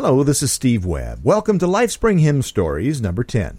Hello, 0.00 0.22
this 0.22 0.44
is 0.44 0.52
Steve 0.52 0.84
Webb. 0.86 1.24
Welcome 1.24 1.58
to 1.58 1.66
LifeSpring 1.66 2.20
Hymn 2.20 2.40
Stories 2.42 3.00
number 3.00 3.24
10. 3.24 3.58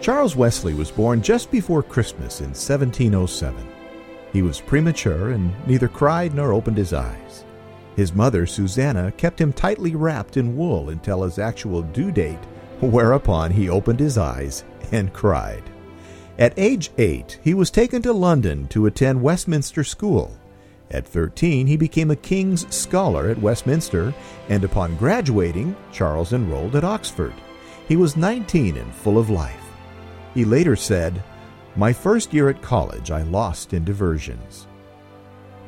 Charles 0.00 0.36
Wesley 0.36 0.74
was 0.74 0.92
born 0.92 1.20
just 1.20 1.50
before 1.50 1.82
Christmas 1.82 2.38
in 2.38 2.50
1707. 2.50 3.66
He 4.32 4.42
was 4.42 4.60
premature 4.60 5.32
and 5.32 5.52
neither 5.66 5.88
cried 5.88 6.36
nor 6.36 6.52
opened 6.52 6.76
his 6.76 6.92
eyes. 6.92 7.44
His 7.96 8.14
mother, 8.14 8.46
Susanna, 8.46 9.12
kept 9.12 9.40
him 9.40 9.52
tightly 9.52 9.94
wrapped 9.94 10.36
in 10.36 10.56
wool 10.56 10.90
until 10.90 11.22
his 11.22 11.38
actual 11.38 11.82
due 11.82 12.10
date, 12.10 12.44
whereupon 12.80 13.52
he 13.52 13.68
opened 13.68 14.00
his 14.00 14.18
eyes 14.18 14.64
and 14.92 15.12
cried. 15.12 15.62
At 16.38 16.54
age 16.56 16.90
eight, 16.98 17.38
he 17.42 17.54
was 17.54 17.70
taken 17.70 18.02
to 18.02 18.12
London 18.12 18.66
to 18.68 18.86
attend 18.86 19.22
Westminster 19.22 19.84
School. 19.84 20.36
At 20.90 21.06
13, 21.06 21.66
he 21.66 21.76
became 21.76 22.10
a 22.10 22.16
King's 22.16 22.72
Scholar 22.74 23.28
at 23.30 23.40
Westminster, 23.40 24.12
and 24.48 24.64
upon 24.64 24.96
graduating, 24.96 25.76
Charles 25.92 26.32
enrolled 26.32 26.76
at 26.76 26.84
Oxford. 26.84 27.34
He 27.86 27.96
was 27.96 28.16
19 28.16 28.76
and 28.76 28.94
full 28.94 29.18
of 29.18 29.30
life. 29.30 29.64
He 30.34 30.44
later 30.44 30.74
said, 30.74 31.22
My 31.76 31.92
first 31.92 32.34
year 32.34 32.48
at 32.48 32.62
college 32.62 33.10
I 33.10 33.22
lost 33.22 33.72
in 33.72 33.84
diversions. 33.84 34.66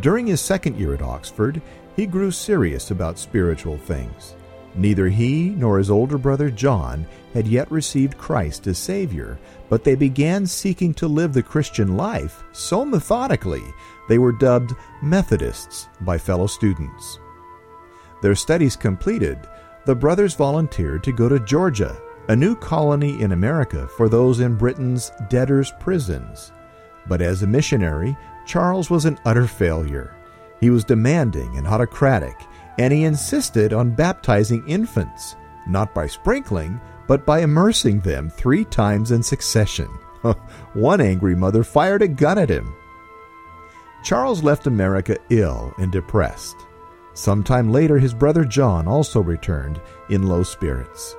During 0.00 0.26
his 0.26 0.40
second 0.40 0.78
year 0.78 0.94
at 0.94 1.02
Oxford, 1.02 1.62
he 1.96 2.06
grew 2.06 2.30
serious 2.30 2.90
about 2.90 3.18
spiritual 3.18 3.78
things. 3.78 4.34
Neither 4.74 5.08
he 5.08 5.50
nor 5.50 5.78
his 5.78 5.90
older 5.90 6.18
brother 6.18 6.50
John 6.50 7.06
had 7.32 7.46
yet 7.46 7.70
received 7.70 8.18
Christ 8.18 8.66
as 8.66 8.78
Savior, 8.78 9.38
but 9.68 9.84
they 9.84 9.94
began 9.94 10.46
seeking 10.46 10.92
to 10.94 11.06
live 11.06 11.32
the 11.32 11.42
Christian 11.42 11.96
life 11.96 12.42
so 12.52 12.84
methodically 12.84 13.62
they 14.08 14.18
were 14.18 14.32
dubbed 14.32 14.74
Methodists 15.02 15.88
by 16.00 16.18
fellow 16.18 16.46
students. 16.46 17.18
Their 18.22 18.34
studies 18.34 18.76
completed, 18.76 19.38
the 19.86 19.94
brothers 19.94 20.34
volunteered 20.34 21.04
to 21.04 21.12
go 21.12 21.28
to 21.28 21.38
Georgia 21.40 22.00
a 22.28 22.34
new 22.34 22.56
colony 22.56 23.20
in 23.20 23.32
America 23.32 23.86
for 23.96 24.08
those 24.08 24.40
in 24.40 24.56
Britain's 24.56 25.12
debtors' 25.28 25.72
prisons. 25.78 26.52
But 27.06 27.20
as 27.20 27.42
a 27.42 27.46
missionary, 27.46 28.16
Charles 28.46 28.88
was 28.88 29.04
an 29.04 29.18
utter 29.26 29.46
failure. 29.46 30.16
He 30.64 30.70
was 30.70 30.82
demanding 30.82 31.58
and 31.58 31.66
autocratic, 31.66 32.40
and 32.78 32.90
he 32.90 33.04
insisted 33.04 33.74
on 33.74 33.90
baptizing 33.90 34.66
infants, 34.66 35.36
not 35.66 35.94
by 35.94 36.06
sprinkling, 36.06 36.80
but 37.06 37.26
by 37.26 37.40
immersing 37.40 38.00
them 38.00 38.30
three 38.30 38.64
times 38.64 39.10
in 39.10 39.22
succession. 39.22 39.88
One 40.72 41.02
angry 41.02 41.34
mother 41.34 41.64
fired 41.64 42.00
a 42.00 42.08
gun 42.08 42.38
at 42.38 42.48
him. 42.48 42.74
Charles 44.02 44.42
left 44.42 44.66
America 44.66 45.18
ill 45.28 45.74
and 45.76 45.92
depressed. 45.92 46.56
Sometime 47.12 47.70
later, 47.70 47.98
his 47.98 48.14
brother 48.14 48.46
John 48.46 48.88
also 48.88 49.20
returned 49.20 49.82
in 50.08 50.22
low 50.22 50.42
spirits. 50.42 51.14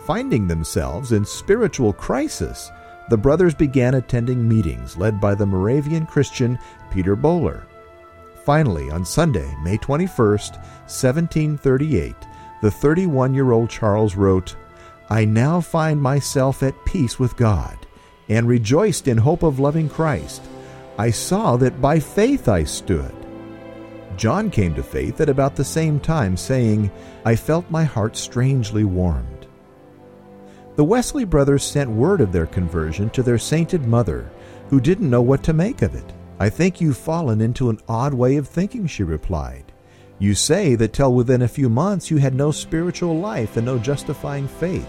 Finding 0.00 0.48
themselves 0.48 1.12
in 1.12 1.24
spiritual 1.24 1.92
crisis, 1.92 2.72
the 3.08 3.16
brothers 3.16 3.54
began 3.54 3.94
attending 3.94 4.48
meetings 4.48 4.96
led 4.96 5.20
by 5.20 5.36
the 5.36 5.46
Moravian 5.46 6.06
Christian 6.06 6.58
Peter 6.90 7.16
Böhler. 7.16 7.69
Finally, 8.44 8.90
on 8.90 9.04
Sunday, 9.04 9.54
May 9.62 9.76
21st, 9.76 10.56
1738, 10.88 12.14
the 12.62 12.70
31 12.70 13.34
year 13.34 13.52
old 13.52 13.68
Charles 13.68 14.16
wrote, 14.16 14.56
I 15.10 15.24
now 15.24 15.60
find 15.60 16.00
myself 16.00 16.62
at 16.62 16.84
peace 16.84 17.18
with 17.18 17.36
God, 17.36 17.76
and 18.28 18.48
rejoiced 18.48 19.08
in 19.08 19.18
hope 19.18 19.42
of 19.42 19.58
loving 19.58 19.88
Christ. 19.88 20.42
I 20.98 21.10
saw 21.10 21.56
that 21.56 21.80
by 21.80 21.98
faith 22.00 22.48
I 22.48 22.64
stood. 22.64 23.14
John 24.16 24.50
came 24.50 24.74
to 24.74 24.82
faith 24.82 25.20
at 25.20 25.28
about 25.28 25.56
the 25.56 25.64
same 25.64 26.00
time, 26.00 26.36
saying, 26.36 26.90
I 27.24 27.36
felt 27.36 27.70
my 27.70 27.84
heart 27.84 28.16
strangely 28.16 28.84
warmed. 28.84 29.46
The 30.76 30.84
Wesley 30.84 31.24
brothers 31.24 31.64
sent 31.64 31.90
word 31.90 32.20
of 32.20 32.32
their 32.32 32.46
conversion 32.46 33.10
to 33.10 33.22
their 33.22 33.38
sainted 33.38 33.86
mother, 33.86 34.30
who 34.68 34.80
didn't 34.80 35.10
know 35.10 35.22
what 35.22 35.42
to 35.44 35.52
make 35.52 35.82
of 35.82 35.94
it. 35.94 36.12
I 36.40 36.48
think 36.48 36.80
you've 36.80 36.96
fallen 36.96 37.42
into 37.42 37.68
an 37.68 37.80
odd 37.86 38.14
way 38.14 38.36
of 38.36 38.48
thinking, 38.48 38.86
she 38.86 39.02
replied. 39.02 39.72
You 40.18 40.34
say 40.34 40.74
that 40.74 40.94
till 40.94 41.12
within 41.12 41.42
a 41.42 41.48
few 41.48 41.68
months 41.68 42.10
you 42.10 42.16
had 42.16 42.34
no 42.34 42.50
spiritual 42.50 43.18
life 43.18 43.58
and 43.58 43.66
no 43.66 43.78
justifying 43.78 44.48
faith. 44.48 44.88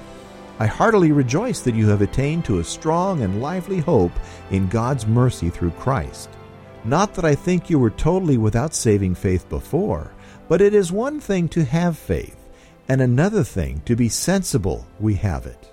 I 0.60 0.66
heartily 0.66 1.12
rejoice 1.12 1.60
that 1.62 1.76
you 1.76 1.90
have 1.90 2.02
attained 2.02 2.46
to 2.46 2.60
a 2.60 2.64
strong 2.64 3.22
and 3.22 3.42
lively 3.42 3.80
hope 3.80 4.14
in 4.50 4.70
God's 4.70 5.06
mercy 5.06 5.50
through 5.50 5.72
Christ. 5.72 6.30
Not 6.86 7.14
that 7.16 7.26
I 7.26 7.36
think 7.36 7.70
you 7.70 7.80
were 7.80 7.90
totally 7.90 8.38
without 8.38 8.74
saving 8.74 9.16
faith 9.16 9.50
before, 9.50 10.14
but 10.48 10.62
it 10.62 10.74
is 10.74 10.90
one 10.90 11.20
thing 11.20 11.50
to 11.50 11.66
have 11.66 11.98
faith, 11.98 12.38
and 12.88 13.02
another 13.02 13.44
thing 13.44 13.82
to 13.86 13.98
be 13.98 14.08
sensible 14.08 14.88
we 15.02 15.16
have 15.16 15.46
it. 15.46 15.70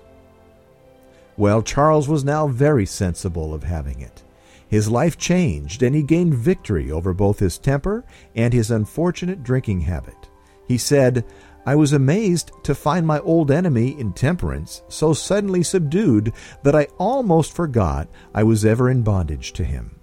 Well, 1.37 1.61
Charles 1.61 2.09
was 2.09 2.25
now 2.25 2.47
very 2.49 2.85
sensible 2.85 3.53
of 3.53 3.63
having 3.63 4.01
it. 4.01 4.23
His 4.69 4.89
life 4.89 5.17
changed, 5.17 5.81
and 5.81 5.95
he 5.95 6.03
gained 6.03 6.35
victory 6.35 6.91
over 6.91 7.13
both 7.13 7.39
his 7.39 7.57
temper 7.57 8.05
and 8.35 8.53
his 8.53 8.69
unfortunate 8.69 9.43
drinking 9.43 9.81
habit. 9.81 10.29
He 10.67 10.77
said, 10.77 11.25
I 11.65 11.75
was 11.75 11.91
amazed 11.91 12.51
to 12.63 12.75
find 12.75 13.05
my 13.05 13.19
old 13.19 13.49
enemy, 13.49 13.99
intemperance, 13.99 14.83
so 14.87 15.13
suddenly 15.13 15.63
subdued 15.63 16.33
that 16.63 16.75
I 16.75 16.87
almost 16.99 17.53
forgot 17.53 18.07
I 18.33 18.43
was 18.43 18.63
ever 18.63 18.89
in 18.89 19.01
bondage 19.01 19.53
to 19.53 19.63
him. 19.63 19.99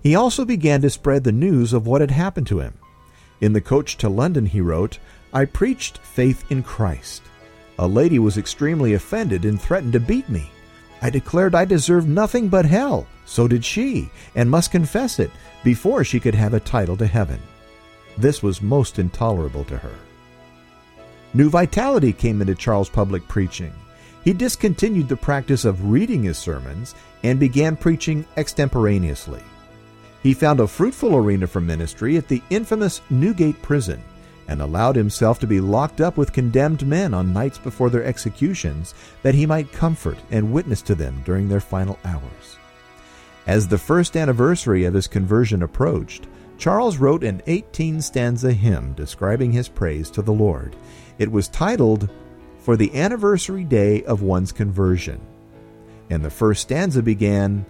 He 0.00 0.14
also 0.14 0.44
began 0.44 0.80
to 0.82 0.90
spread 0.90 1.24
the 1.24 1.32
news 1.32 1.72
of 1.72 1.86
what 1.86 2.00
had 2.00 2.12
happened 2.12 2.46
to 2.48 2.60
him. 2.60 2.78
In 3.40 3.52
the 3.52 3.60
coach 3.60 3.96
to 3.98 4.08
London, 4.08 4.46
he 4.46 4.60
wrote, 4.60 4.98
I 5.32 5.44
preached 5.44 5.98
faith 5.98 6.44
in 6.50 6.62
Christ. 6.62 7.22
A 7.80 7.88
lady 7.88 8.20
was 8.20 8.38
extremely 8.38 8.94
offended 8.94 9.44
and 9.44 9.60
threatened 9.60 9.94
to 9.94 10.00
beat 10.00 10.28
me. 10.28 10.50
I 11.04 11.10
declared 11.10 11.54
I 11.54 11.66
deserved 11.66 12.08
nothing 12.08 12.48
but 12.48 12.64
hell. 12.64 13.06
So 13.26 13.46
did 13.46 13.62
she, 13.62 14.08
and 14.34 14.50
must 14.50 14.70
confess 14.70 15.18
it 15.18 15.30
before 15.62 16.02
she 16.02 16.18
could 16.18 16.34
have 16.34 16.54
a 16.54 16.60
title 16.60 16.96
to 16.96 17.06
heaven. 17.06 17.42
This 18.16 18.42
was 18.42 18.62
most 18.62 18.98
intolerable 18.98 19.64
to 19.64 19.76
her. 19.76 19.92
New 21.34 21.50
vitality 21.50 22.10
came 22.10 22.40
into 22.40 22.54
Charles' 22.54 22.88
public 22.88 23.28
preaching. 23.28 23.74
He 24.24 24.32
discontinued 24.32 25.10
the 25.10 25.16
practice 25.16 25.66
of 25.66 25.90
reading 25.90 26.22
his 26.22 26.38
sermons 26.38 26.94
and 27.22 27.38
began 27.38 27.76
preaching 27.76 28.24
extemporaneously. 28.38 29.42
He 30.22 30.32
found 30.32 30.58
a 30.60 30.66
fruitful 30.66 31.16
arena 31.16 31.46
for 31.46 31.60
ministry 31.60 32.16
at 32.16 32.28
the 32.28 32.42
infamous 32.48 33.02
Newgate 33.10 33.60
prison 33.60 34.02
and 34.48 34.60
allowed 34.60 34.96
himself 34.96 35.38
to 35.40 35.46
be 35.46 35.60
locked 35.60 36.00
up 36.00 36.16
with 36.16 36.32
condemned 36.32 36.86
men 36.86 37.14
on 37.14 37.32
nights 37.32 37.58
before 37.58 37.90
their 37.90 38.04
executions, 38.04 38.94
that 39.22 39.34
he 39.34 39.46
might 39.46 39.72
comfort 39.72 40.18
and 40.30 40.52
witness 40.52 40.82
to 40.82 40.94
them 40.94 41.22
during 41.24 41.48
their 41.48 41.60
final 41.60 41.98
hours. 42.04 42.58
As 43.46 43.68
the 43.68 43.78
first 43.78 44.16
anniversary 44.16 44.84
of 44.84 44.94
his 44.94 45.06
conversion 45.06 45.62
approached, 45.62 46.26
Charles 46.56 46.98
wrote 46.98 47.24
an 47.24 47.42
18 47.46 48.00
stanza 48.00 48.52
hymn 48.52 48.94
describing 48.94 49.52
his 49.52 49.68
praise 49.68 50.10
to 50.10 50.22
the 50.22 50.32
Lord. 50.32 50.76
It 51.18 51.30
was 51.30 51.48
titled, 51.48 52.08
For 52.60 52.76
the 52.76 52.94
Anniversary 52.94 53.64
Day 53.64 54.02
of 54.04 54.22
One's 54.22 54.52
Conversion. 54.52 55.20
And 56.10 56.24
the 56.24 56.30
first 56.30 56.62
stanza 56.62 57.02
began, 57.02 57.66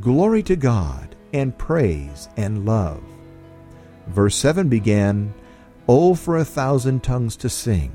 Glory 0.00 0.42
to 0.44 0.56
God, 0.56 1.16
and 1.32 1.56
praise 1.56 2.28
and 2.36 2.66
love. 2.66 3.02
Verse 4.08 4.36
7 4.36 4.68
began, 4.68 5.32
Oh, 5.88 6.14
for 6.14 6.38
a 6.38 6.44
thousand 6.44 7.04
tongues 7.04 7.36
to 7.36 7.48
sing, 7.48 7.92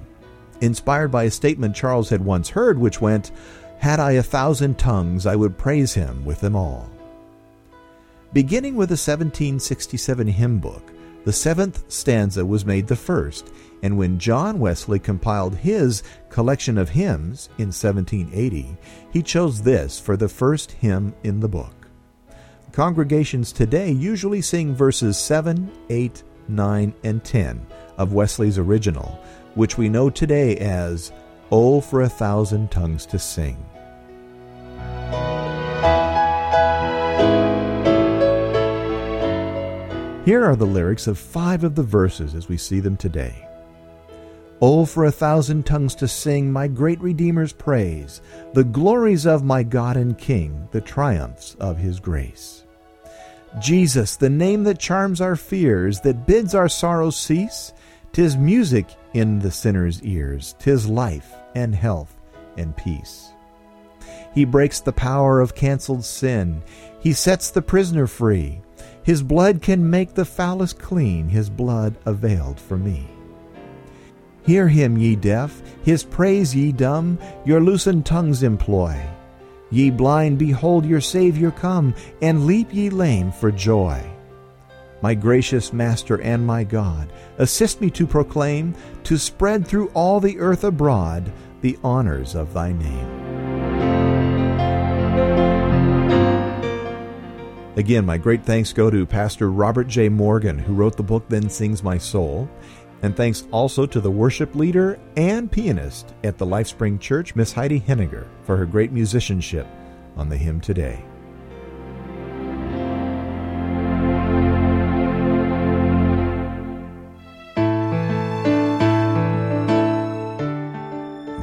inspired 0.61 1.11
by 1.11 1.23
a 1.23 1.31
statement 1.31 1.75
Charles 1.75 2.09
had 2.09 2.23
once 2.23 2.49
heard, 2.49 2.79
which 2.79 3.01
went, 3.01 3.31
Had 3.79 3.99
I 3.99 4.11
a 4.13 4.23
thousand 4.23 4.79
tongues, 4.79 5.25
I 5.25 5.35
would 5.35 5.57
praise 5.57 5.93
him 5.93 6.23
with 6.23 6.39
them 6.39 6.55
all. 6.55 6.89
Beginning 8.31 8.77
with 8.77 8.87
the 8.87 8.93
1767 8.93 10.25
hymn 10.27 10.59
book, 10.59 10.93
the 11.25 11.33
seventh 11.33 11.83
stanza 11.91 12.45
was 12.45 12.65
made 12.65 12.87
the 12.87 12.95
first, 12.95 13.51
and 13.83 13.97
when 13.97 14.17
John 14.17 14.57
Wesley 14.59 14.97
compiled 14.97 15.55
his 15.55 16.01
collection 16.29 16.77
of 16.77 16.89
hymns 16.89 17.49
in 17.57 17.67
1780, 17.67 18.77
he 19.11 19.21
chose 19.21 19.61
this 19.61 19.99
for 19.99 20.15
the 20.15 20.29
first 20.29 20.71
hymn 20.71 21.13
in 21.23 21.41
the 21.41 21.49
book. 21.49 21.75
Congregations 22.71 23.51
today 23.51 23.91
usually 23.91 24.41
sing 24.41 24.73
verses 24.73 25.17
7, 25.17 25.69
8, 25.89 26.23
9, 26.47 26.93
and 27.03 27.23
10 27.23 27.67
of 27.97 28.13
Wesley's 28.13 28.57
original, 28.57 29.19
which 29.55 29.77
we 29.77 29.89
know 29.89 30.09
today 30.09 30.57
as 30.57 31.11
Oh 31.51 31.81
for 31.81 32.01
a 32.01 32.09
Thousand 32.09 32.71
Tongues 32.71 33.05
to 33.07 33.19
Sing. 33.19 33.57
Here 40.23 40.45
are 40.45 40.55
the 40.55 40.67
lyrics 40.67 41.07
of 41.07 41.17
five 41.17 41.63
of 41.63 41.73
the 41.73 41.83
verses 41.83 42.35
as 42.35 42.47
we 42.47 42.55
see 42.55 42.79
them 42.79 42.95
today. 42.95 43.47
Oh, 44.61 44.85
for 44.85 45.05
a 45.05 45.11
thousand 45.11 45.65
tongues 45.65 45.95
to 45.95 46.07
sing 46.07 46.53
my 46.53 46.67
great 46.67 47.01
Redeemer's 47.01 47.51
praise, 47.51 48.21
the 48.53 48.63
glories 48.63 49.25
of 49.25 49.43
my 49.43 49.63
God 49.63 49.97
and 49.97 50.15
King, 50.15 50.69
the 50.71 50.79
triumphs 50.79 51.55
of 51.59 51.79
his 51.79 51.99
grace. 51.99 52.65
Jesus, 53.59 54.15
the 54.15 54.29
name 54.29 54.63
that 54.63 54.79
charms 54.79 55.19
our 55.19 55.35
fears, 55.35 55.99
that 56.01 56.25
bids 56.25 56.55
our 56.55 56.69
sorrows 56.69 57.17
cease, 57.17 57.73
tis 58.13 58.37
music 58.37 58.87
in 59.13 59.39
the 59.39 59.51
sinner's 59.51 60.01
ears, 60.03 60.55
tis 60.59 60.87
life 60.87 61.33
and 61.53 61.75
health 61.75 62.15
and 62.57 62.75
peace. 62.77 63.31
He 64.33 64.45
breaks 64.45 64.79
the 64.79 64.93
power 64.93 65.41
of 65.41 65.55
canceled 65.55 66.05
sin, 66.05 66.63
he 66.99 67.13
sets 67.13 67.49
the 67.49 67.61
prisoner 67.61 68.07
free. 68.07 68.61
His 69.03 69.23
blood 69.23 69.61
can 69.61 69.89
make 69.89 70.13
the 70.13 70.25
foulest 70.25 70.79
clean, 70.79 71.27
his 71.27 71.49
blood 71.49 71.97
availed 72.05 72.59
for 72.59 72.77
me. 72.77 73.07
Hear 74.43 74.67
him, 74.67 74.97
ye 74.97 75.15
deaf, 75.15 75.61
his 75.83 76.03
praise, 76.03 76.55
ye 76.55 76.71
dumb, 76.71 77.19
your 77.43 77.59
loosened 77.59 78.05
tongues 78.05 78.43
employ. 78.43 78.99
Ye 79.71 79.89
blind, 79.89 80.37
behold 80.37 80.85
your 80.85 80.99
Saviour 80.99 81.51
come, 81.51 81.95
and 82.21 82.45
leap 82.45 82.73
ye 82.73 82.89
lame 82.89 83.31
for 83.31 83.51
joy. 83.51 84.03
My 85.01 85.15
gracious 85.15 85.71
Master 85.71 86.21
and 86.21 86.45
my 86.45 86.65
God, 86.65 87.11
assist 87.37 87.79
me 87.79 87.89
to 87.91 88.05
proclaim, 88.05 88.75
to 89.05 89.17
spread 89.17 89.65
through 89.65 89.87
all 89.93 90.19
the 90.19 90.39
earth 90.39 90.65
abroad 90.65 91.31
the 91.61 91.79
honors 91.83 92.35
of 92.35 92.53
thy 92.53 92.73
name. 92.73 93.21
Again, 97.77 98.05
my 98.05 98.17
great 98.17 98.43
thanks 98.43 98.73
go 98.73 98.89
to 98.89 99.05
Pastor 99.05 99.49
Robert 99.49 99.87
J. 99.87 100.09
Morgan, 100.09 100.59
who 100.59 100.73
wrote 100.73 100.97
the 100.97 101.03
book 101.03 101.23
Then 101.29 101.49
Sings 101.49 101.81
My 101.81 101.97
Soul. 101.97 102.49
And 103.03 103.15
thanks 103.15 103.47
also 103.51 103.85
to 103.87 103.99
the 103.99 104.11
worship 104.11 104.53
leader 104.55 104.99
and 105.17 105.51
pianist 105.51 106.13
at 106.23 106.37
the 106.37 106.45
Lifespring 106.45 106.99
Church, 106.99 107.35
Miss 107.35 107.53
Heidi 107.53 107.79
Henninger, 107.79 108.27
for 108.43 108.57
her 108.57 108.65
great 108.65 108.91
musicianship 108.91 109.67
on 110.15 110.29
the 110.29 110.37
hymn 110.37 110.61
today. 110.61 111.03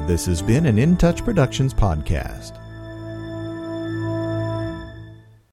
This 0.06 0.24
has 0.26 0.40
been 0.40 0.64
an 0.64 0.78
In 0.78 0.96
Touch 0.96 1.22
Productions 1.22 1.74
podcast. 1.74 2.58